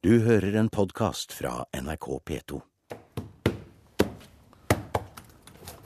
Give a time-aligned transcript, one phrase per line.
[0.00, 2.58] Du hører en podkast fra NRK P2.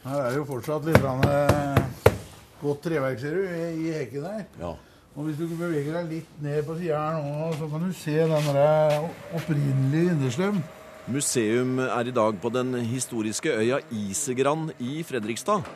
[0.04, 2.12] Her er det jo fortsatt litt grann, eh,
[2.60, 4.46] godt treverk, ser du, i, i hekken der.
[4.60, 4.70] Ja.
[5.16, 8.16] Og hvis du beveger deg litt ned på sida her nå, så kan du se
[8.22, 10.62] den der opprinnelige innerslem.
[11.10, 15.66] Museum er i dag på den historiske øya Isegran i Fredrikstad.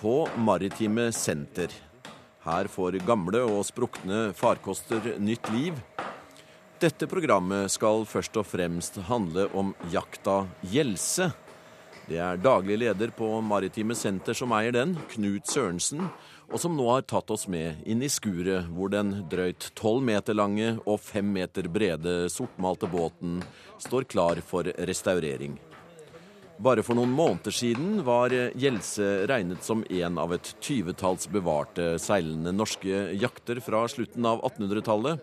[0.00, 1.68] På Maritime Senter.
[2.48, 5.76] Her får gamle og sprukne farkoster nytt liv.
[6.82, 10.40] Dette programmet skal først og fremst handle om jakta
[10.72, 11.28] Gjelse.
[12.08, 16.08] Det er daglig leder på Maritime Senter som eier den, Knut Sørensen,
[16.50, 20.34] og som nå har tatt oss med inn i skuret hvor den drøyt tolv meter
[20.34, 23.38] lange og fem meter brede sortmalte båten
[23.78, 25.54] står klar for restaurering.
[26.58, 32.52] Bare for noen måneder siden var Gjelse regnet som en av et tyvetalls bevarte seilende
[32.54, 35.22] norske jakter fra slutten av 1800-tallet.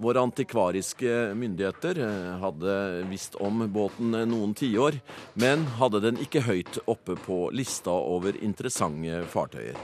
[0.00, 2.74] Våre antikvariske myndigheter eh, hadde
[3.10, 4.96] visst om båten noen tiår,
[5.36, 9.76] men hadde den ikke høyt oppe på lista over interessante fartøyer.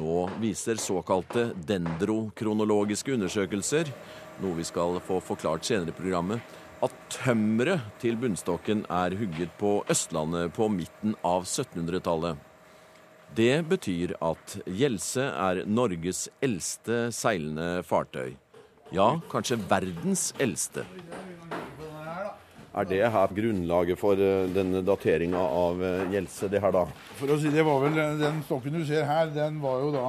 [0.00, 3.92] Nå viser såkalte dendrokronologiske undersøkelser,
[4.42, 6.42] noe vi skal få forklart senere i programmet,
[6.82, 12.34] at tømmeret til bunnstokken er hugget på Østlandet på midten av 1700-tallet.
[13.38, 18.34] Det betyr at Gjelse er Norges eldste seilende fartøy.
[18.94, 20.84] Ja, kanskje verdens eldste.
[22.76, 26.82] Er det her grunnlaget for eh, denne dateringa av eh, Gjelse, det her da?
[27.16, 30.02] For å si det var vel Den stokken du ser her, den var jo da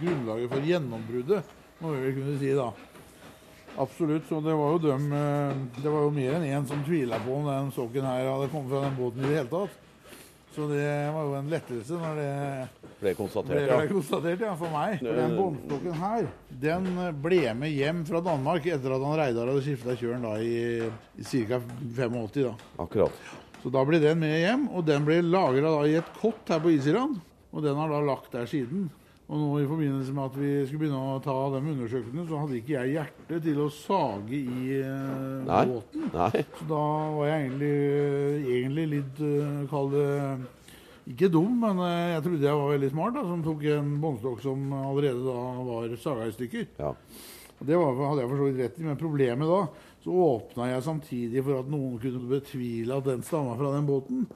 [0.00, 1.50] grunnlaget for gjennombruddet,
[1.82, 2.70] må vi vel kunne si da.
[3.78, 4.24] Absolutt.
[4.30, 7.36] Så det var jo dem eh, Det var jo mer enn én som tvila på
[7.36, 9.84] om den stokken her hadde kommet fra den båten i det hele tatt.
[10.58, 12.30] Så det var jo en lettelse når det
[12.98, 14.96] Ble konstatert, ble, ble konstatert ja, for meg.
[14.98, 16.24] For den båndstokken her,
[16.64, 16.88] den
[17.22, 20.56] ble med hjem fra Danmark etter at han Reidar hadde skifta kjøren da i,
[21.14, 21.60] i ca.
[21.62, 22.18] 85.
[22.40, 22.56] da.
[22.82, 23.22] Akkurat.
[23.62, 26.74] Så da ble den med hjem, og den ble lagra i et kott her på
[26.74, 27.20] Island.
[27.54, 28.88] Og den har da lagt der siden.
[29.28, 32.54] Og nå i forbindelse med at vi skulle begynne å ta de undersøkelsene, så hadde
[32.56, 35.64] ikke jeg hjerte til å sage i uh, Nei.
[35.68, 36.06] båten.
[36.14, 36.44] Nei.
[36.56, 37.74] Så da var jeg egentlig,
[38.54, 40.06] egentlig litt uh, Kall det
[41.12, 44.40] ikke dum, men uh, jeg trodde jeg var veldig smart, da, som tok en båndstokk
[44.46, 46.64] som allerede da var saga i stykker.
[46.80, 46.94] Ja.
[47.58, 49.60] Og Det var, hadde jeg for så vidt rett i, men problemet da,
[50.04, 54.26] så åpna jeg samtidig for at noen kunne betvile at den stamma fra den båten.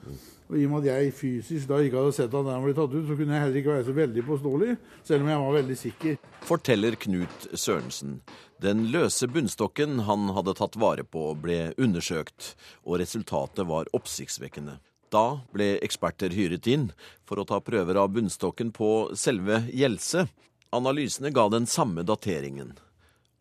[0.51, 2.97] Og i og med at jeg fysisk da ikke hadde sett at den ble tatt
[2.97, 5.79] ut, så kunne jeg heller ikke være så veldig påståelig, selv om jeg var veldig
[5.85, 6.19] sikker.
[6.51, 8.19] Forteller Knut Sørensen.
[8.63, 12.53] Den løse bunnstokken han hadde tatt vare på, ble undersøkt,
[12.83, 14.81] og resultatet var oppsiktsvekkende.
[15.13, 16.91] Da ble eksperter hyret inn
[17.29, 20.27] for å ta prøver av bunnstokken på selve Gjelse.
[20.73, 22.73] Analysene ga den samme dateringen.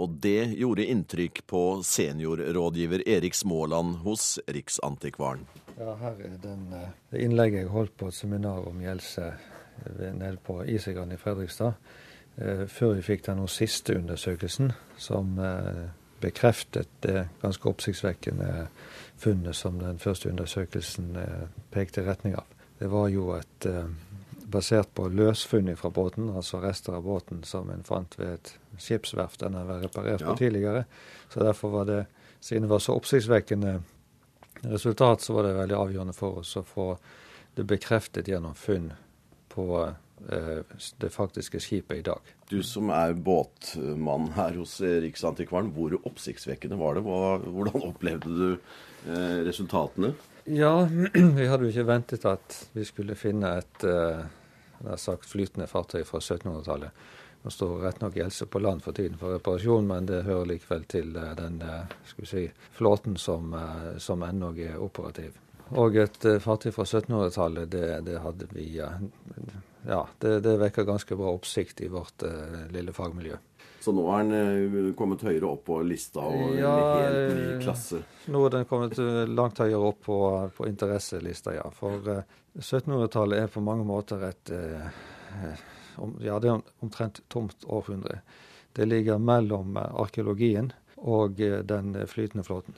[0.01, 5.45] Og det gjorde inntrykk på seniorrådgiver Erik Småland hos Riksantikvaren.
[5.77, 9.33] Ja, her er den, eh, det innlegget jeg holdt på et seminar om Gjelse
[9.85, 11.73] ved- nede på Isegran i Fredrikstad.
[12.37, 15.89] eh, Før vi fikk den siste undersøkelsen, som eh,
[16.21, 18.67] bekreftet det ganske oppsiktsvekkende
[19.17, 22.45] funnet som den første undersøkelsen eh, pekte i retning av.
[22.79, 23.85] Det var jo et eh,
[24.51, 28.51] basert på løsfunn fra båten, altså rester av båten som en fant ved et
[28.81, 30.31] skipsverft den har vært reparert Ja.
[30.33, 30.85] på tidligere.
[31.29, 32.05] Så derfor var det,
[32.39, 33.79] siden det var så oppsiktsvekkende
[34.63, 36.87] resultat, så var det veldig avgjørende for oss å få
[37.55, 38.91] det bekreftet gjennom funn
[39.51, 39.65] på
[40.29, 40.61] eh,
[41.01, 42.21] det faktiske skipet i dag.
[42.51, 47.03] Du som er båtmann her hos Riksantikvaren, hvor oppsiktsvekkende var det?
[47.03, 50.13] Hvordan opplevde du eh, resultatene?
[50.45, 50.85] Ja,
[51.37, 54.23] vi hadde jo ikke ventet at vi skulle finne et eh,
[54.85, 57.03] nær sagt flytende fartøy fra 1700-tallet.
[57.41, 60.83] Nå står rett nok Gjelse på land for tiden for reparasjon, men det hører likevel
[60.89, 62.43] til eh, den eh, skal vi si,
[62.77, 65.39] flåten som, eh, som ennå er operativ.
[65.81, 71.31] Og et fartøy fra 1700-tallet, det, det hadde vi Ja, det, det vekker ganske bra
[71.31, 73.37] oppsikt i vårt uh, lille fagmiljø.
[73.81, 74.33] Så nå er den
[74.77, 78.01] eh, kommet høyere opp på lista og Ja, en helt ny eh, klasse.
[78.29, 80.17] Nå er den kommet eh, langt høyere opp på,
[80.57, 81.65] på interesselista, ja.
[81.73, 82.19] For uh,
[82.59, 84.85] 1700-tallet er på mange måter et uh,
[85.97, 88.21] om, Ja, det er omtrent tomt århundre.
[88.77, 90.69] Det ligger mellom arkeologien
[91.01, 92.77] og den flytende flåten.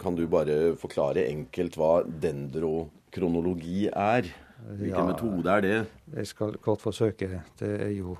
[0.00, 4.32] Kan du bare forklare enkelt hva dendrokronologi er?
[4.62, 5.06] Hvilken Ja.
[5.06, 5.76] metode er det?
[6.16, 7.42] Jeg skal kort forsøke.
[7.60, 8.16] Det er jo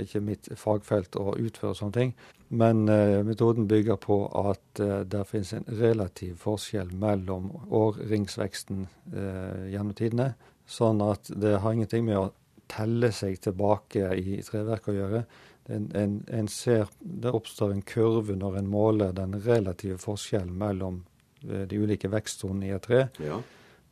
[0.00, 2.12] ikke mitt fagfelt å utføre sånne ting.
[2.48, 9.68] Men eh, metoden bygger på at eh, det finnes en relativ forskjell mellom årringsveksten eh,
[9.74, 10.32] gjennom tidene.
[10.68, 12.30] Sånn at det har ingenting med å
[12.68, 15.22] telle seg tilbake i treverket å gjøre.
[15.68, 21.02] en, en, en ser, det oppstår en kurve når en måler den relative forskjellen mellom
[21.44, 23.06] eh, de ulike vekstsonene i et tre.
[23.20, 23.40] Ja.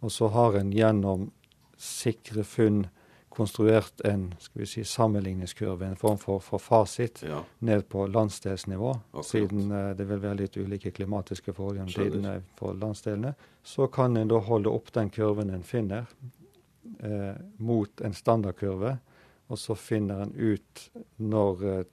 [0.00, 1.30] Og så har en gjennom
[1.76, 2.86] sikre funn
[3.36, 7.42] konstruert en skal vi si, sammenligningskurve, en form for, for fasit, ja.
[7.58, 8.90] ned på landsdelsnivå.
[8.90, 9.26] Akkurat.
[9.26, 13.34] Siden eh, det vil være litt ulike klimatiske forhold gjennom tidene for landsdelene.
[13.66, 16.08] Så kan en da holde opp den kurven en finner,
[17.00, 18.96] eh, mot en standardkurve.
[19.46, 21.84] Og så finner en ut når eh,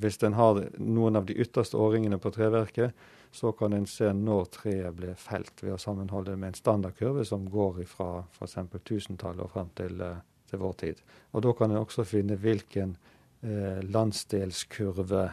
[0.00, 2.94] Hvis en har noen av de ytterste årringene på treverket,
[3.34, 7.24] så kan en se når treet ble felt ved å sammenholde det med en standardkurve
[7.26, 8.56] som går fra f.eks.
[8.78, 10.22] 1000-tallet og frem til, eh,
[10.54, 11.02] til vår tid.
[11.34, 12.96] Og da kan en også finne hvilken
[13.42, 15.28] eh, landsdelskurve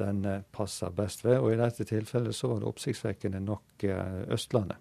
[0.00, 1.38] den passer best ved.
[1.38, 4.78] Og i dette tilfellet så var det oppsiktsvekkende nok eh, Østlandet,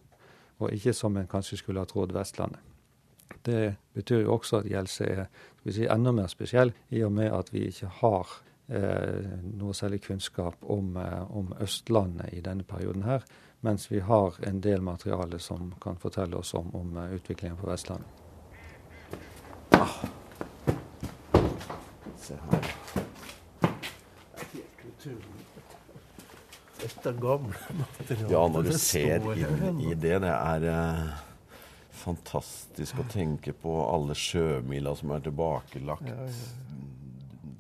[0.59, 2.62] og ikke som en kanskje skulle ha trodd Vestlandet.
[3.45, 5.25] Det betyr jo også at Gjelse er
[5.69, 8.31] si, enda mer spesiell, i og med at vi ikke har
[8.68, 13.25] eh, noe særlig kunnskap om, eh, om Østlandet i denne perioden her,
[13.62, 17.69] mens vi har en del materiale som kan fortelle oss om, om eh, utviklingen på
[17.69, 18.19] Vestlandet.
[22.19, 22.69] Se her.
[26.80, 28.31] Dette gamle materialet.
[28.31, 31.06] Ja, når du ser inn i det, det er eh,
[32.01, 36.10] fantastisk å tenke på alle sjømila som er tilbakelagt.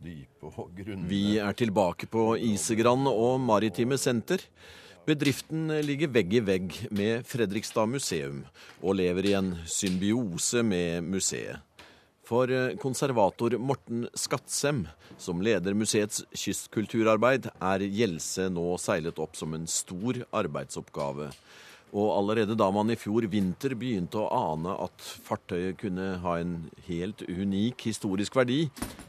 [0.03, 1.07] Dype og grunne.
[1.11, 4.43] Vi er tilbake på Isegran og Maritime Senter.
[5.07, 8.43] Bedriften ligger vegg i vegg med Fredrikstad museum,
[8.83, 11.63] og lever i en symbiose med museet.
[12.29, 14.83] For eh, konservator Morten Skatsem,
[15.17, 21.31] som leder museets kystkulturarbeid, er Gjelse nå seilet opp som en stor arbeidsoppgave.
[21.89, 26.53] Og allerede da man i fjor vinter begynte å ane at fartøyet kunne ha en
[26.85, 28.67] helt unik historisk verdi,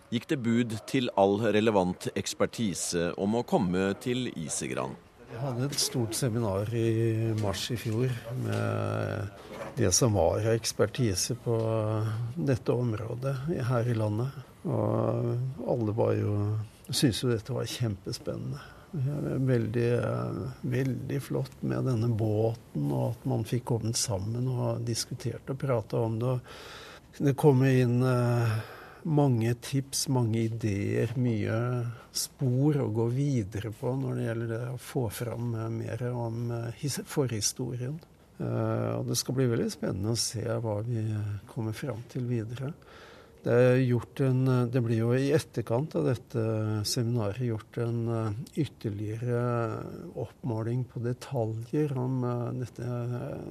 [0.08, 4.96] gikk det bud til all relevant ekspertise om å komme til Isegran.
[5.30, 8.10] Jeg hadde et stort seminar i mars i fjor
[8.42, 9.46] med
[9.78, 11.56] det som var av ekspertise på
[12.34, 13.36] dette området
[13.70, 14.34] her i landet.
[14.66, 16.34] Og alle var jo
[16.90, 18.60] syntes jo dette var kjempespennende.
[19.46, 19.88] Veldig,
[20.66, 26.00] veldig flott med denne båten, og at man fikk kommet sammen og diskutert og prata
[26.02, 26.36] om det.
[27.20, 28.56] Det kom inn eh,
[29.05, 31.56] mange tips, mange ideer, mye
[32.12, 36.50] spor å gå videre på når det gjelder det å få fram eh, mer om
[36.56, 37.99] eh, his- forhistorien.
[38.41, 41.05] Eh, Og det skal bli veldig spennende å se hva vi
[41.52, 42.73] kommer fram til videre.
[43.41, 43.55] Det,
[44.20, 46.43] en, det blir jo i etterkant av dette
[46.85, 49.81] seminaret gjort en ytterligere
[50.20, 52.19] oppmåling på detaljer om
[52.58, 52.85] dette,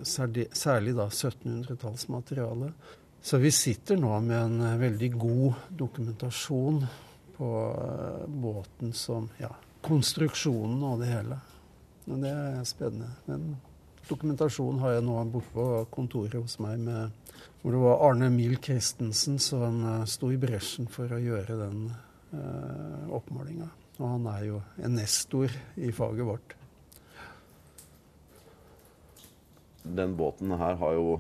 [0.06, 2.74] særlig, særlig da 1700-tallsmaterialet.
[3.22, 6.84] Så vi sitter nå med en eh, veldig god dokumentasjon
[7.38, 9.52] på eh, båten som ja,
[9.86, 11.40] konstruksjonen og det hele.
[12.10, 13.12] Men det er spennende.
[13.28, 13.58] Men
[14.10, 17.16] dokumentasjon har jeg nå borte på kontoret hos meg med
[17.62, 21.90] hvor det var Arne Mil Christensen som eh, sto i bresjen for å gjøre den
[21.92, 23.68] eh, oppmålinga.
[24.00, 26.56] Og han er jo en nestor i faget vårt.
[29.84, 31.20] Den båten her har jo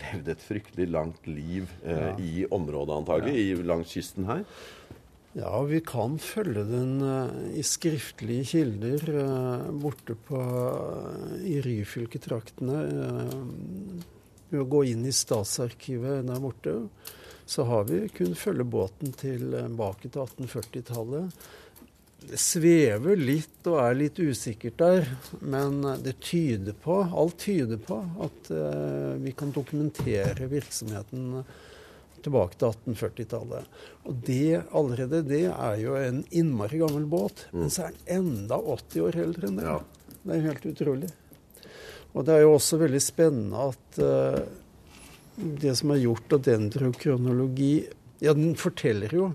[0.00, 2.16] levd et fryktelig langt liv eh, Ja.
[2.18, 4.44] i området antagelig, i, langs kysten her.
[5.36, 10.40] Ja, vi kan følge den eh, i skriftlige kilder eh, borte på,
[11.44, 12.78] i Ryfylke-traktene.
[12.86, 14.14] eh,
[14.48, 16.76] ved å gå inn i Statsarkivet der borte,
[17.50, 21.34] så har vi kunnet følge båten tilbake til 1840-tallet.
[22.26, 25.04] Det svever litt og er litt usikkert der,
[25.46, 31.44] men det tyder på, alt tyder på at eh, vi kan dokumentere virksomheten
[32.26, 33.68] tilbake til 1840-tallet.
[34.08, 38.58] Og det, allerede det er jo en innmari gammel båt, men så er den enda
[38.58, 39.68] 80 år eldre enn det.
[39.68, 39.78] Ja.
[40.26, 41.12] Det er helt utrolig.
[42.16, 44.40] Og det er jo også veldig spennende at eh,
[45.62, 47.74] det som er gjort av dendrokronologi,
[48.24, 49.30] ja, den forteller jo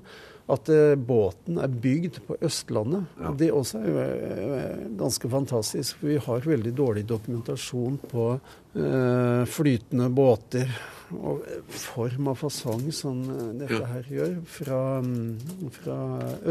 [0.52, 3.06] at eh, båten er bygd på Østlandet.
[3.22, 3.34] Ja.
[3.38, 9.44] Det også er jo eh, ganske fantastisk, for vi har veldig dårlig dokumentasjon på eh,
[9.50, 10.74] flytende båter
[11.12, 11.44] og
[11.76, 16.00] form og fasong som eh, dette her gjør, fra, mm, fra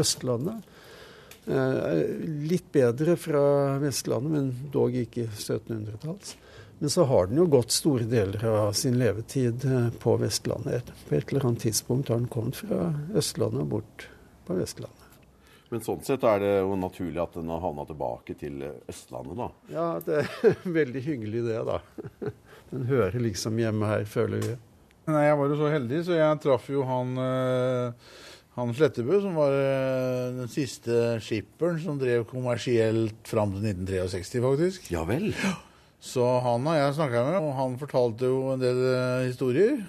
[0.01, 0.71] Østlandet.
[1.49, 2.03] Eh,
[2.45, 3.43] litt bedre fra
[3.81, 6.35] Vestlandet, men dog ikke 1700-talls.
[6.81, 10.87] Men så har den jo gått store deler av sin levetid eh, på Vestlandet.
[11.05, 14.07] På et eller annet tidspunkt har den kommet fra Østlandet og bort
[14.47, 14.97] på Vestlandet.
[15.69, 19.47] Men sånn sett er det jo naturlig at den har havna tilbake til Østlandet, da.
[19.69, 21.77] Ja, det er veldig hyggelig det, da.
[22.71, 24.57] Den hører liksom hjemme her, føler vi.
[25.11, 28.13] Nei, jeg var jo så heldig, så jeg traff jo han eh,
[28.57, 34.95] Han Slettebø, som var eh, den siste skipperen som drev kommersielt fram til 1963, faktisk.
[34.97, 35.35] Ja vel.
[36.01, 39.83] Så han har jeg snakka med, og han fortalte jo en del eh, historier.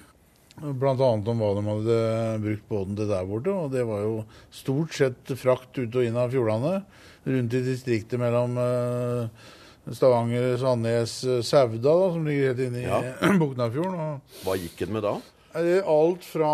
[0.60, 1.96] Annet om hva de hadde
[2.42, 3.54] brukt båten til der borte.
[3.56, 4.18] Og det var jo
[4.52, 6.82] stort sett frakt ut og inn av fjordene.
[7.24, 9.48] Rundt i distriktet mellom eh,
[9.96, 13.00] Stavanger, Sandnes, eh, Sauda, da, som ligger helt inne i Ja.
[13.42, 14.20] Boknafjorden.
[14.44, 15.16] Hva gikk den med da?
[15.54, 16.52] Alt fra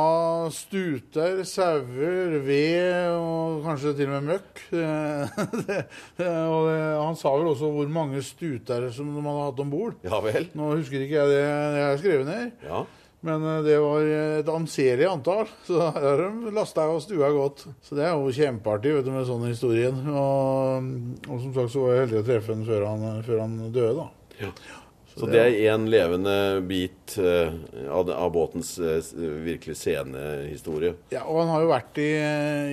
[0.50, 4.62] stuter, sauer, ved og kanskje til og med møkk.
[5.68, 5.80] Det,
[6.18, 9.70] det, og det, han sa vel også hvor mange stuter som man hadde hatt om
[9.72, 9.94] bord.
[10.06, 10.48] Ja vel.
[10.58, 12.82] Nå husker ikke jeg det jeg har skrevet ned, Ja.
[13.28, 15.46] men eh, det var et anselig antall.
[15.68, 17.64] Så der har de lasta og stua godt.
[17.86, 20.02] Så det er jo kjempeartig vet du, med sånn historien.
[20.10, 20.92] Og,
[21.30, 23.94] og som sagt så var jeg heldig å treffe ham før, han- før han døde,
[24.02, 24.52] da.
[25.18, 26.34] Så det er én levende
[26.68, 27.54] bit eh,
[27.90, 29.02] av, båtens eh,
[29.44, 30.94] virkelig scenehistorie.
[31.10, 32.10] Ja, og han har jo vært i,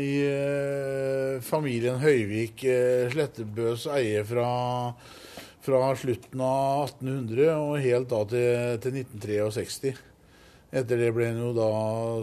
[0.05, 2.65] i eh, familien Høyvik,
[3.13, 4.49] Slettebøs eie fra,
[5.65, 9.95] fra slutten av 1800 og helt da til, til 1963.
[10.75, 11.69] Etter det ble han jo da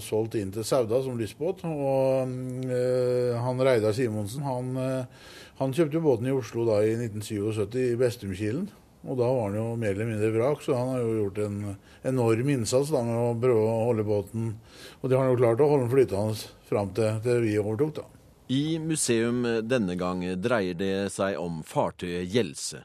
[0.04, 1.62] solgt inn til Sauda som lystbåt.
[1.64, 2.34] Og
[2.68, 7.98] eh, han Reidar Simonsen han, eh, han kjøpte båten i Oslo da i 1977 i
[8.00, 8.68] Bestumkilen.
[9.02, 11.56] Og da var han jo mer eller mindre vrak, så han har jo gjort en
[12.06, 14.52] enorm innsats da med å prøve å holde båten
[15.00, 18.06] Og de har jo klart å holde den flytende fram til, til vi overtok, da.
[18.52, 22.82] I museum denne gang dreier det seg om fartøyet Gjelse.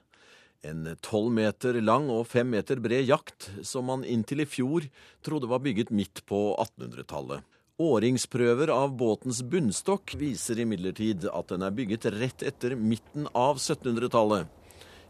[0.66, 4.88] En tolv meter lang og fem meter bred jakt som man inntil i fjor
[5.26, 7.46] trodde var bygget midt på 1800-tallet.
[7.78, 14.48] Åringsprøver av båtens bunnstokk viser imidlertid at den er bygget rett etter midten av 1700-tallet.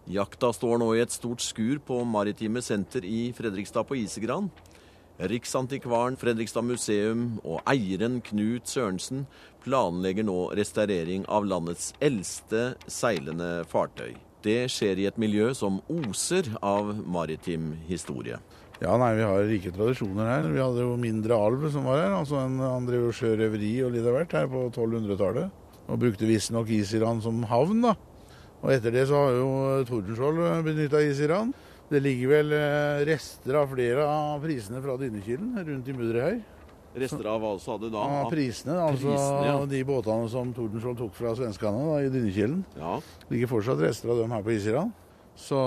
[0.08, 4.48] Jakta står nå i et stort skur på Maritime senter i Fredrikstad på Isegran.
[5.20, 9.26] Riksantikvaren, Fredrikstad museum og eieren Knut Sørensen
[9.66, 14.14] planlegger nå restaurering av landets eldste seilende fartøy.
[14.46, 18.40] Det skjer i et miljø som oser av maritim historie.
[18.80, 20.52] Ja, nei, vi har rike tradisjoner her.
[20.54, 22.20] Vi hadde jo mindre alv som var her.
[22.22, 25.64] altså en, Han drev sjørøveri og litt av hvert her på 1200-tallet.
[25.88, 27.98] Og brukte visstnok Isiran som havn, da.
[28.64, 29.50] Og etter det så har jo
[29.88, 31.54] Tordenskjold benytta Isiran.
[31.88, 36.40] Det ligger vel eh, rester av flere av prisene fra Dynekilen rundt i mudderet her.
[36.98, 38.02] Rester av hva sa du da?
[38.02, 39.60] Av prisene, altså prisene, ja.
[39.70, 42.66] de båtene som Tordenskjold tok fra svenskene da, i Dynekilen.
[42.80, 42.98] Ja,
[43.30, 44.92] ligger fortsatt rester av dem her på Isiran.
[45.38, 45.62] Så,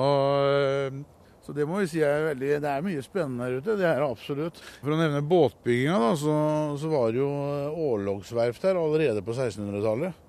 [0.50, 1.00] øh,
[1.46, 3.76] så det må vi si er veldig Det er mye spennende her ute.
[3.78, 4.58] Det er absolutt.
[4.82, 6.34] For å nevne båtbygginga, da, så,
[6.82, 7.30] så var det jo
[7.86, 10.26] årlogsverft her allerede på 1600-tallet.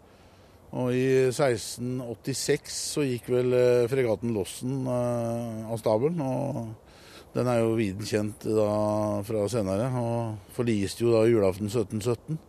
[0.72, 6.22] Og i 1686 så gikk vel eh, fregatten Lossen eh, av stabelen.
[6.24, 8.70] Og den er jo viden kjent da
[9.28, 9.90] fra senere.
[10.00, 12.40] Og forliste jo da julaften 1717.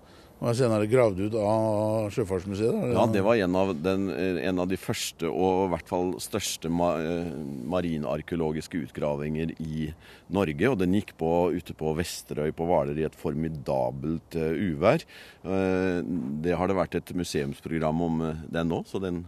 [0.43, 2.75] Og er senere gravd ut av Sjøfartsmuseet.
[2.75, 2.97] Eller?
[2.97, 6.71] ja det var en av, den, en av de første og i hvert fall største
[6.73, 7.29] ma eh,
[7.71, 9.93] marinarkeologiske utgravinger i
[10.35, 10.73] Norge.
[10.73, 15.07] Og den gikk på, ute på Vesterøy på Hvaler i et formidabelt eh, uvær.
[15.47, 16.03] Eh,
[16.43, 19.23] det har det vært et museumsprogram om den nå, så den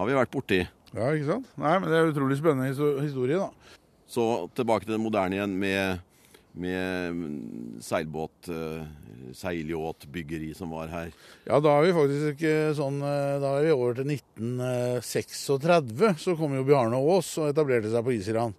[0.00, 0.64] har vi vært borti.
[0.96, 1.54] Ja, ikke sant?
[1.62, 3.78] Nei, men Det er utrolig spennende historie, da.
[4.08, 6.02] Så tilbake til det moderne igjen med,
[6.60, 8.82] med seilbåt, eh,
[9.38, 11.08] seilyachtbyggeri som var her.
[11.46, 16.14] Ja, da er vi faktisk ikke sånn eh, Da er vi over til 1936.
[16.22, 18.54] Så kom jo Bjarne Aas og etablerte seg på Isiran.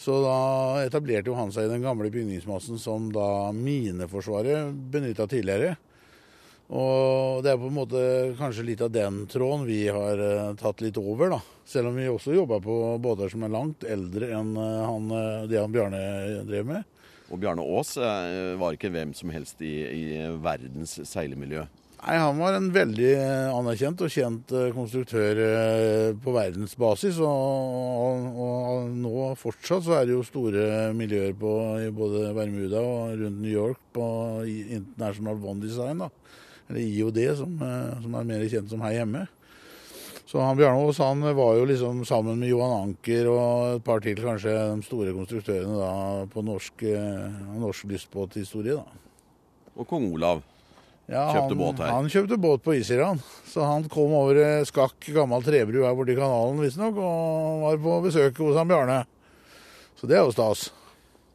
[0.00, 0.38] Så da
[0.86, 5.72] etablerte jo han seg i den gamle bygningsmassen som da Mineforsvaret benytta tidligere.
[6.70, 8.00] Og det er på en måte
[8.38, 11.40] kanskje litt av den tråden vi har eh, tatt litt over, da.
[11.66, 15.48] Selv om vi også jobber på båter som er langt eldre enn eh, han, eh,
[15.50, 16.02] det han Bjarne
[16.46, 16.99] drev med.
[17.30, 20.02] Og Bjarne Aas eh, var ikke hvem som helst i, i
[20.42, 21.62] verdens seilemiljø.
[22.00, 25.40] Nei, Han var en veldig eh, anerkjent og kjent eh, konstruktør
[26.24, 27.20] på verdensbasis.
[27.22, 31.54] Og, og, og nå fortsatt så er det jo store miljøer på,
[31.86, 34.06] i både Bermuda og rundt New York på
[34.80, 36.02] International One Design.
[36.02, 36.10] da.
[36.70, 37.54] Eller IOD, som,
[38.02, 39.26] som er mer kjent som her hjemme.
[40.30, 44.02] Så han Bjarne Aas han var jo liksom sammen med Johan Anker og et par
[44.04, 45.94] til kanskje de store konstruktørene da
[46.30, 48.76] på norsk, eh, norsk lystbåthistorie.
[48.78, 48.84] da.
[49.74, 50.44] Og kong Olav.
[51.10, 51.90] Ja, Kjøpte han, båt her.
[51.96, 53.18] Han kjøpte båt på Isiran.
[53.50, 57.96] Så han kom over eh, Skakk gammel trebru her borti kanalen visstnok, og var på
[58.04, 59.00] besøk hos han Bjarne.
[59.98, 60.68] Så det er jo stas.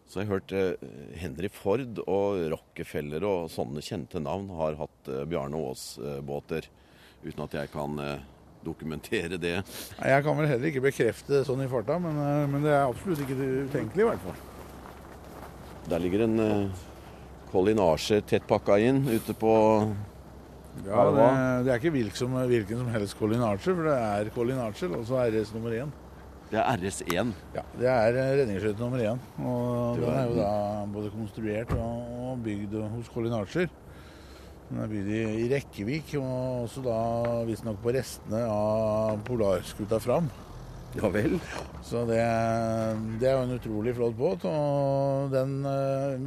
[0.07, 0.87] Så jeg har hørt eh,
[1.19, 6.71] Henry Ford og Rockefeller og sånne kjente navn har hatt eh, Bjarne Aas-båter.
[7.25, 8.23] uten at jeg kan eh,
[8.65, 9.59] dokumentere det.
[9.99, 12.73] Nei, Jeg kan vel heller ikke bekrefte det sånn i farta, men, eh, men det
[12.73, 13.37] er absolutt ikke
[13.69, 14.41] utenkelig i hvert fall.
[15.85, 16.85] Der ligger en uh,
[17.51, 19.51] kollinasje tett pakka inn ute på
[20.87, 21.27] Ja, det,
[21.67, 25.53] det er ikke hvilken som, hvilken som helst kolinasje, for det er kollinasje, altså RS
[25.53, 25.93] nummer én.
[26.51, 27.31] Det er RS1.
[27.55, 29.21] Ja, det er eh, redningsskøyte nummer én.
[29.41, 30.51] Og den er jo da
[30.93, 33.71] både konstruert og, og bygd hos Kollinasjer.
[34.65, 36.97] Den er bygd i, Rekkevik, og også da
[37.45, 40.29] visstnok på restene av Polarskuta Fram.
[40.95, 41.35] Ja vel.
[41.85, 42.21] Så det,
[43.21, 44.45] det er jo en utrolig flott båt.
[44.49, 46.25] Og den eh,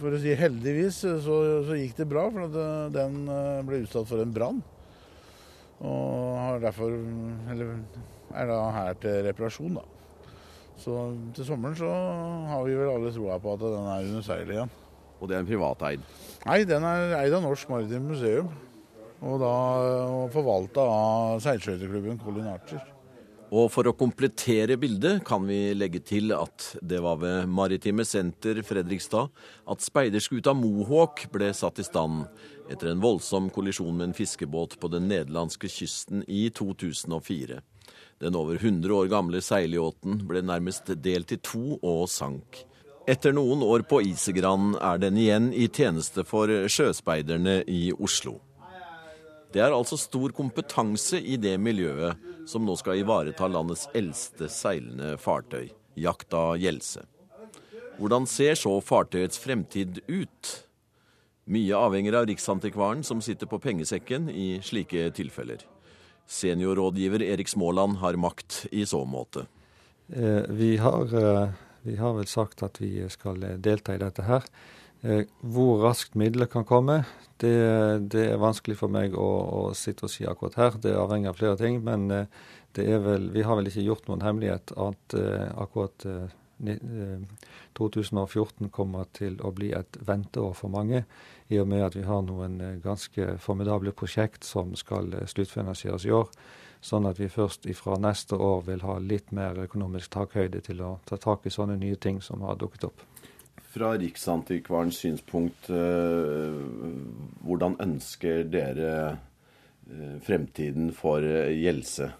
[0.00, 1.36] For å si heldigvis så,
[1.68, 4.58] så gikk det bra, for at eh, den eh, ble utsatt for en brann.
[5.78, 6.90] Og har derfor
[7.52, 7.76] Eller
[8.34, 9.86] er da her til reparasjon, da.
[10.78, 10.96] Så
[11.34, 11.88] til sommeren så
[12.50, 14.74] har vi vel alle troa på at den er under seil igjen.
[15.18, 16.04] Og det er en privateid.
[16.46, 18.52] Nei, den er eid av Norsk Maritimt Museum.
[19.18, 19.54] Og da
[20.30, 22.84] forvalta av seilskøyteklubben Colin Archer.
[23.48, 28.60] Og for å komplettere bildet kan vi legge til at det var ved Maritime Senter
[28.66, 29.32] Fredrikstad
[29.72, 32.26] at speiderskuta Mohawk ble satt i stand
[32.68, 37.62] etter en voldsom kollisjon med en fiskebåt på den nederlandske kysten i 2004.
[38.20, 42.66] Den over 100 år gamle seilyachten ble nærmest delt i to og sank.
[43.08, 48.34] Etter noen år på Isegran er den igjen i tjeneste for sjøspeiderne i Oslo.
[49.48, 55.14] Det er altså stor kompetanse i det miljøet som nå skal ivareta landets eldste seilende
[55.16, 57.06] fartøy, jakta Gjelse.
[57.96, 60.50] Hvordan ser så fartøyets fremtid ut?
[61.48, 65.64] Mye avhenger av Riksantikvaren, som sitter på pengesekken i slike tilfeller.
[66.28, 69.46] Seniorrådgiver Erik Småland har makt i så måte.
[70.12, 71.48] Eh, Vi har, eh,
[71.86, 74.44] vi har vel sagt at vi skal eh, delta i dette her.
[75.02, 77.04] Eh, Hvor raskt midler kan komme,
[77.38, 77.54] det,
[78.10, 79.28] det er vanskelig for meg å,
[79.60, 80.78] å sitte og si akkurat her.
[80.82, 81.80] Det avhenger av flere ting.
[81.86, 82.26] Men eh,
[82.74, 85.14] vel, vi har vel ikke gjort noen hemmelighet at
[85.58, 91.04] akkurat eh, ni- eh, 2014 kommer til å bli et venteår for mange,
[91.48, 96.26] i og med at vi har noen ganske formidable prosjekt som skal sluttfinansieres i år.
[96.80, 100.92] Sånn at vi først fra neste år vil ha litt mer økonomisk takhøyde til å
[101.08, 103.02] ta tak i sånne nye ting som har dukket opp.
[103.68, 106.60] Fra Riksantikvarens synspunkt, eh,
[107.44, 112.12] hvordan ønsker dere eh, fremtiden for eh, Gjelse?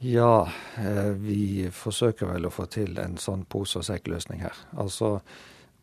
[0.00, 0.48] Ja,
[1.20, 4.56] vi forsøker vel å få til en sånn pose og sekk-løsning her.
[4.80, 5.18] Altså,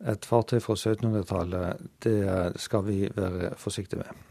[0.02, 4.24] et fartøy fra 1700-tallet, det skal vi være forsiktige med.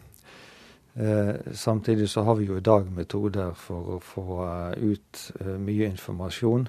[0.99, 5.53] Eh, samtidig så har vi jo i dag metoder for å få eh, ut eh,
[5.61, 6.67] mye informasjon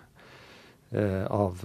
[1.29, 1.61] av,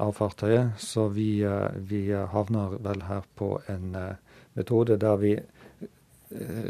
[0.00, 0.78] av fartøyet.
[0.80, 1.42] Så vi,
[1.76, 3.90] vi havner vel her på en
[4.56, 5.34] metode der vi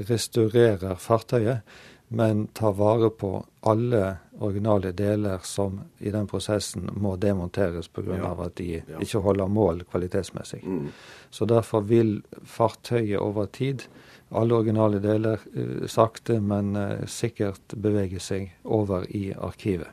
[0.09, 1.63] restaurerer fartøyet,
[2.11, 3.31] men tar vare på
[3.71, 8.17] alle originale deler som i den prosessen må demonteres pga.
[8.19, 8.35] Ja.
[8.45, 8.99] at de Ja.
[8.99, 10.65] ikke holder mål kvalitetsmessig.
[10.67, 10.89] Mm.
[11.31, 13.87] Så derfor vil fartøyet over tid,
[14.31, 19.91] alle originale deler, eh, sakte, men eh, sikkert beveger seg over i arkivet.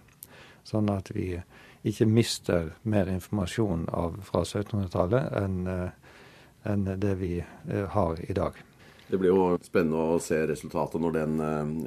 [0.68, 1.38] Sånn at vi
[1.88, 5.90] ikke mister mer informasjon av, fra 1700-tallet enn eh,
[6.68, 7.38] enn det vi
[7.94, 8.58] har i dag.
[9.08, 11.38] Det blir jo spennende å se resultatet når den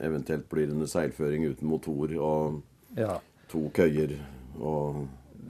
[0.01, 2.63] eventuelt blir under seilføring uten motor og
[2.97, 3.19] Ja.
[3.51, 4.15] to køyer
[4.57, 5.03] og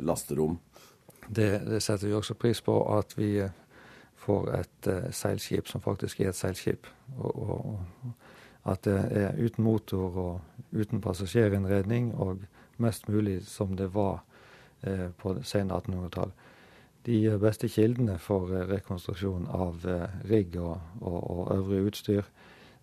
[0.03, 0.59] lasterom.
[1.29, 3.37] Det, det setter vi også pris på, at vi
[4.31, 6.87] får et eh, seilskip som faktisk er et seilskip.
[7.19, 8.14] Og, og,
[8.69, 12.45] at det er uten motor og uten passasjerinnredning, og
[12.81, 14.21] mest mulig som det var
[14.83, 16.33] eh, på sene 1800-tall.
[17.09, 22.29] De beste kildene for eh, rekonstruksjon av eh, rigg og, og, og øvrig utstyr,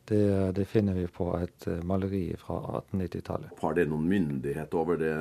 [0.08, 3.58] det, det finner vi på et maleri fra 1890-tallet.
[3.60, 5.12] Har det noen myndighet over det,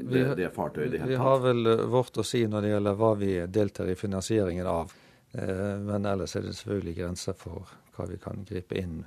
[0.00, 3.92] det, det fartøyet Vi har vel vårt å si når det gjelder hva vi deltar
[3.92, 4.90] i finansieringen av.
[5.34, 7.66] Eh, Men ellers er det selvfølgelig grenser for
[7.96, 9.04] hva vi kan gripe inn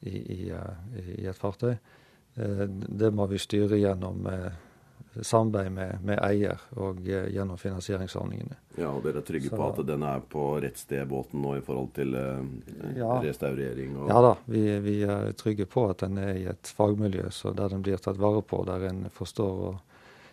[0.00, 1.74] i, i, eh, i et fartøy.
[2.36, 4.26] Eh, Det må vi styre gjennom
[5.22, 8.54] samarbeid med, med eier og gjennom finansieringsordningene.
[8.78, 11.56] Ja, og dere er trygge Så- på at den er på rett sted, båten, nå
[11.58, 12.12] i forhold til
[12.96, 13.18] Ja.
[13.20, 13.96] restaurering?
[13.96, 14.08] Og...
[14.08, 17.68] Ja da, vi, vi er trygge på at den er i et fagmiljø så der
[17.68, 19.80] den blir tatt vare på, der en forstår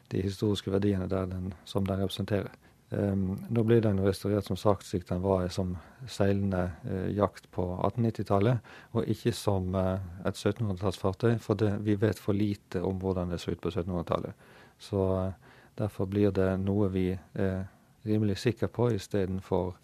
[0.10, 2.51] de historiske verdiene der den, som den representerer.
[2.89, 5.73] Um, nå blir den restaurert som sagt slik den var som
[6.08, 12.19] seilende eh, jakt på 1890-tallet, og ikke som eh, et 1700-tallsfartøy, for det, vi vet
[12.19, 14.47] for lite om hvordan det så ut på 1700-tallet.
[14.80, 17.67] Så eh, derfor blir det noe vi er
[18.08, 19.76] rimelig sikre på, istedenfor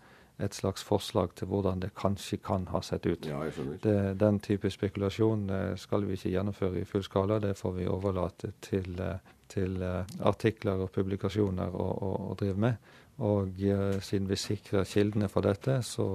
[0.43, 3.25] et slags forslag til hvordan det kanskje kan ha sett ut.
[3.25, 3.41] Ja.
[3.83, 7.39] Det, den type spekulasjon eh, skal vi ikke gjennomføre i full skala.
[7.43, 12.67] Det får vi overlate til, eh, til eh, artikler og publikasjoner å, å, å drive
[12.67, 12.91] med.
[13.23, 16.07] Og uh, siden vi sikrer kildene for dette, så,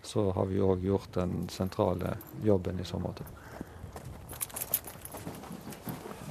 [0.00, 3.26] så har vi òg gjort den sentrale jobben i så måte.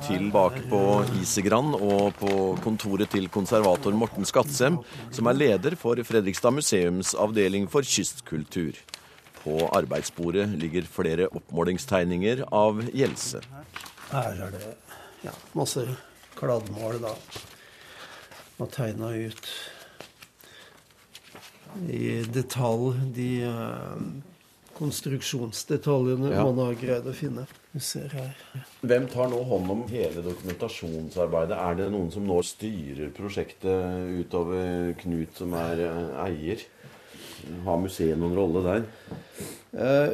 [0.06, 0.80] Tilbake på
[1.22, 2.32] Isegran og på
[2.62, 4.78] kontoret til konservator Morten Skatsem,
[5.14, 8.78] som er leder for Fredrikstad museums avdeling for kystkultur.
[9.42, 13.42] På arbeidsbordet ligger flere oppmålingstegninger av Gjelse.
[14.12, 14.76] Her er det
[15.26, 15.88] ja, masse
[16.38, 17.16] kladdmål, da.
[18.62, 19.52] Og tegna ut
[21.90, 24.02] i detalj de uh,
[24.78, 26.44] konstruksjonsdetaljene Ja.
[26.46, 27.48] man har greid å finne.
[27.74, 28.36] Vi ser her.
[28.82, 31.58] Hvem tar nå hånd om hele dokumentasjonsarbeidet?
[31.58, 36.66] Er det noen som nå styrer prosjektet utover Knut, som er eh, eier?
[37.66, 38.84] Har museet noen rolle der?
[39.78, 40.10] Eh,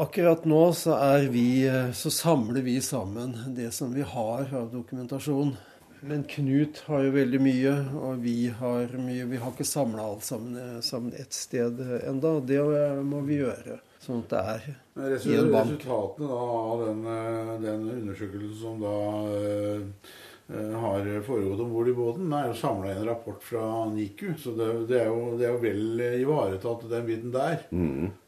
[0.00, 4.70] akkurat nå så er vi eh, Så samler vi sammen det som vi har av
[4.72, 5.56] dokumentasjon.
[6.04, 9.24] Men Knut har jo veldig mye, og vi har mye.
[9.24, 12.40] Vi har ikke samla alt sammen, eh, sammen ett sted enda.
[12.40, 12.60] Det
[13.04, 13.78] må vi gjøre.
[14.04, 15.70] Sånn at det er i en bank.
[15.72, 16.40] Resultatene da,
[16.72, 18.96] av den, eh, den undersøkelsen som da
[19.32, 20.10] eh,
[20.52, 23.62] eh, har foregått om bord i båten, er jo samla i en rapport fra
[23.94, 24.34] NIKU.
[24.40, 27.64] Så det, det, er jo, det er jo vel ivaretatt, den biten der.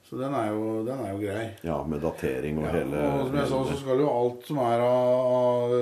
[0.07, 1.45] Så den er, jo, den er jo grei.
[1.67, 4.63] Ja, med datering og Ja, hele og som jeg sa, så skal jo alt som
[4.63, 5.77] er av, av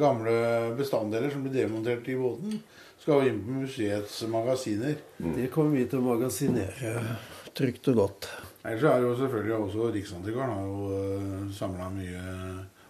[0.00, 0.36] gamle
[0.78, 2.60] bestanddeler som blir demontert i båten,
[3.02, 4.96] skal jo inn på museets magasiner.
[5.18, 7.18] Det kommer vi til å magasinere
[7.56, 8.30] trygt og godt.
[8.66, 12.22] Ellers er det jo selvfølgelig også Riksantikvaren har jo samla mye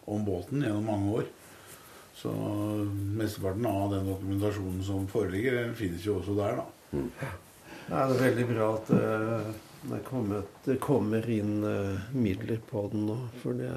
[0.09, 1.27] om båten gjennom mange år.
[2.17, 2.33] Så
[3.19, 6.97] mesteparten av den dokumentasjonen som foreligger, den finnes jo også der, da.
[7.87, 9.51] Ja, det er veldig bra at eh,
[9.91, 13.19] det, kommet, det kommer inn eh, midler på den nå.
[13.43, 13.71] For det,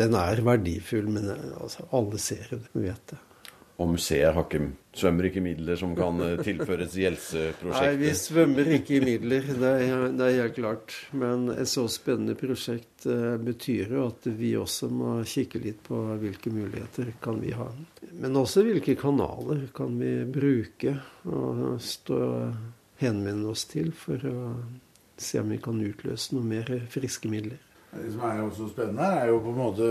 [0.00, 3.20] den er verdifull, men eh, altså, alle ser det, vet det.
[3.74, 7.88] Og museet har ikke, svømmer ikke i midler som kan tilføres i helseprosjektet?
[7.88, 10.94] Nei, vi svømmer ikke i midler, det er, det er helt klart.
[11.10, 15.98] Men et så spennende prosjekt eh, betyr jo at vi også må kikke litt på
[16.22, 17.66] hvilke muligheter kan vi ha.
[18.14, 20.94] Men også hvilke kanaler kan vi bruke
[21.26, 22.22] og stå,
[23.02, 24.38] henvende oss til for å
[25.18, 27.58] se om vi kan utløse noe mer friske midler.
[27.94, 29.90] Det som er også spennende er jo på en måte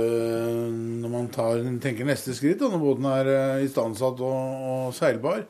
[1.04, 5.46] når man tar, tenker neste skritt, da, når båten er eh, istandsatt og, og seilbar,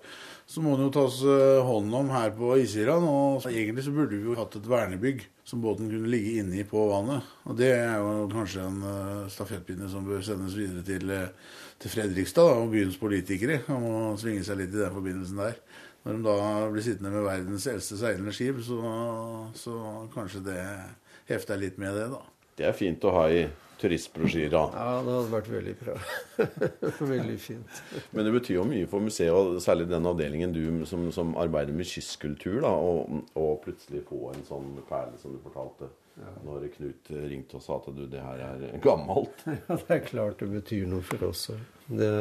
[0.45, 4.19] så må den jo tas eh, hånd om her på Isiran, Og egentlig så burde
[4.19, 7.25] vi jo hatt et vernebygg som båten kunne ligge inni på vannet.
[7.47, 11.91] Og det er jo kanskje en uh, stafettpinne som bør sendes videre til, eh, til
[11.91, 13.61] Fredrikstad da, og byens politikere.
[13.67, 15.57] om må svinge seg litt i den forbindelsen der.
[16.03, 16.37] Når de da
[16.71, 18.79] blir sittende med verdens eldste seilende skip, så,
[19.55, 19.75] så
[20.15, 20.61] kanskje det
[21.31, 22.23] hefter litt med det, da.
[22.57, 23.43] Det er fint å ha i
[23.83, 24.61] turistbrosjyra.
[24.73, 25.95] Ja, det hadde vært veldig bra.
[27.13, 27.81] veldig fint.
[28.13, 31.75] Men det betyr jo mye for museet, og særlig den avdelingen du som, som arbeider
[31.75, 35.91] med kystkultur, da, og, og plutselig få en sånn perle som du fortalte.
[36.45, 39.33] Når Knut ringte og sa at du, det her er gammelt.
[39.65, 41.47] Ja, det er klart det betyr noe for oss.
[41.87, 42.11] Det,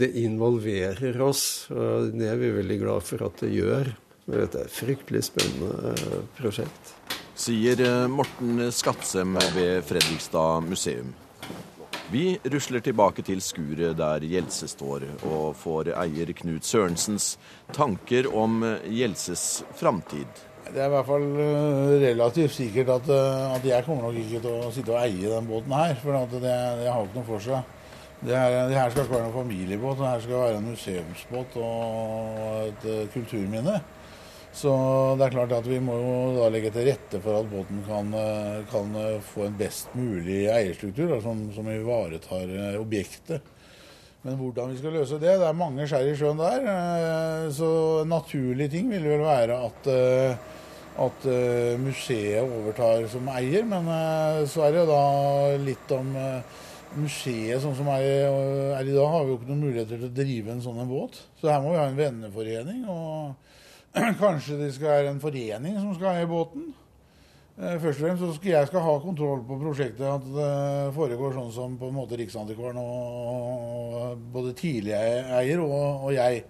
[0.00, 3.92] det involverer oss, og det er vi veldig glad for at det gjør.
[4.28, 6.97] Det er et fryktelig spennende eh, prosjekt.
[7.38, 11.12] Sier eh, Morten Skatsem ved Fredrikstad museum.
[12.10, 17.36] Vi rusler tilbake til skuret der Gjelse står, og får eier Knut Sørensens
[17.76, 20.40] tanker om Gjelses framtid.
[20.66, 23.12] Det er i hvert fall øh, relativt sikkert at,
[23.54, 25.94] at jeg kommer nok ikke til å sitte og eie den båten her.
[26.02, 27.76] For det, det har ikke noe for seg.
[28.18, 31.60] Det her, det her skal ikke være noen familiebåt, det her skal være en museumsbåt
[31.62, 33.78] og et kulturminne.
[34.58, 34.72] Så
[35.18, 38.08] det er klart at vi må jo da legge til rette for at båten kan,
[38.10, 43.54] øh, kan øh, få en best mulig eierstruktur da, som, som ivaretar øh, objektet.
[44.26, 46.64] Men hvordan vi skal løse det Det er mange skjær i sjøen der.
[46.72, 47.68] eh, Så
[48.02, 50.34] en naturlig ting vil vel være at, eh,
[51.06, 53.62] at eh, museet overtar som eier.
[53.62, 55.02] Men eh, så er det da
[55.62, 56.58] litt om eh,
[56.98, 58.08] museet sånn som er,
[58.74, 61.22] er i dag, har vi jo ikke noen muligheter til å drive en sånn båt.
[61.38, 62.82] Så her må vi ha en venneforening.
[62.90, 63.47] Og
[64.22, 66.68] kanskje det skal være en forening som skal eie båten.
[67.58, 71.34] Eh, Først og fremst så skal jeg skal ha kontroll på prosjektet, at det foregår
[71.34, 76.44] sånn som på en måte Riksantikvaren og, både tidligere eier og, og jeg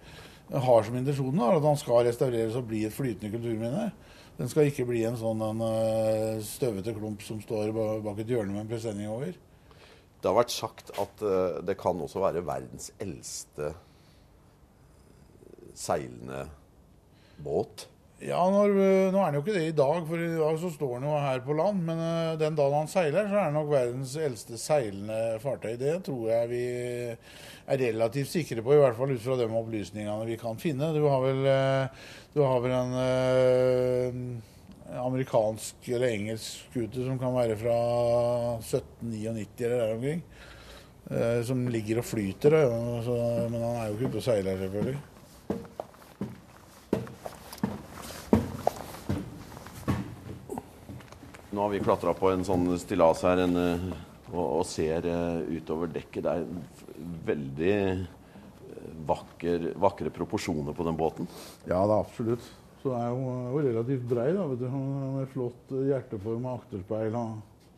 [0.49, 3.89] har som intensjon, at han skal restaureres og bli et flytende kulturminne.
[4.39, 8.55] Den skal ikke bli en sånn en eh, støvete klump som står bak et hjørne
[8.55, 9.33] med en presenning over.
[10.19, 13.73] Det har vært sagt at eh, det kan også være verdens eldste
[15.79, 16.45] seilende
[17.45, 17.89] båt.
[18.19, 18.73] Ja, når,
[19.15, 21.15] Nå er han jo ikke det i dag, for i dag så står han jo
[21.23, 21.85] her på land.
[21.87, 25.77] Men uh, den dagen han seiler, så er han nok verdens eldste seilende fartøy.
[25.79, 26.63] Det tror jeg vi
[27.15, 30.91] er relativt sikre på, i hvert fall ut fra de opplysningene vi kan finne.
[30.97, 34.41] Du har vel, uh, du har vel en
[34.99, 37.77] amerikansk eller engelsk skute som kan være fra
[38.57, 40.23] 1799 eller der omkring.
[41.45, 42.57] som ligger og flyter,
[43.05, 43.15] så,
[43.49, 44.99] men han er jo ikke ute og seiler, selvfølgelig.
[51.59, 53.87] Nå har vi klatra på en sånn stillas her en, eh,
[54.29, 56.23] og, og, ser uh, utover dekket.
[56.23, 61.27] Det er veldig uh, vakker, vakre proporsjoner på den båten.
[61.65, 62.47] Ja, det er absolutt.
[62.85, 64.69] Så er jo, jo relativt brei, da, vet du.
[65.17, 67.19] med flott hjerteform og akterspeil.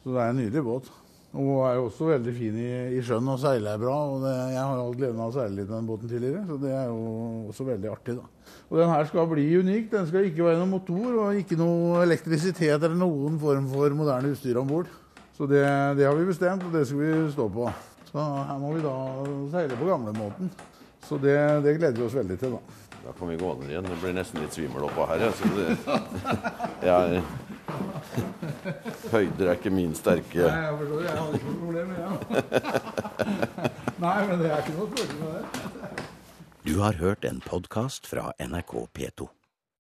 [0.05, 0.93] Så det er en nydelig båt.
[1.31, 3.97] Og er jo også veldig fin i, i sjøen og seiler bra.
[4.11, 6.57] og det, Jeg har hatt gleden av å seile litt med den båten tidligere, så
[6.59, 7.05] det er jo
[7.53, 8.17] også veldig artig.
[8.19, 8.57] da.
[8.67, 9.87] Og Den her skal bli unik.
[9.93, 14.35] Den skal ikke være noen motor og ikke noe elektrisitet eller noen form for moderne
[14.35, 14.91] utstyr om bord.
[15.39, 15.63] Så det,
[15.97, 17.71] det, har vi bestemt, og det skal vi stå på.
[18.11, 18.97] Så her må vi da
[19.55, 20.51] seile på gamlemåten.
[21.07, 22.81] Så det, det gleder vi oss veldig til, da.
[23.01, 23.87] Da kan vi gå ned igjen.
[23.87, 25.23] Det blir nesten litt svimmel oppå her.
[25.39, 25.79] Så det,
[26.91, 27.23] jeg,
[29.11, 31.03] Høyder er ikke min sterke Nei, jeg forstår.
[31.07, 32.11] Jeg hadde ikke noe problem med det.
[34.05, 36.07] Nei, men det er ikke noe problem med det.
[36.67, 39.31] Du har hørt en podkast fra NRK P2.